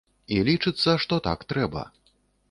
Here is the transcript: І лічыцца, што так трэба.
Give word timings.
І 0.35 0.37
лічыцца, 0.47 0.95
што 1.03 1.19
так 1.27 1.45
трэба. 1.53 1.83